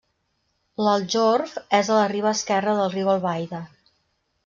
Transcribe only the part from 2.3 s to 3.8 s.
esquerra del riu Albaida.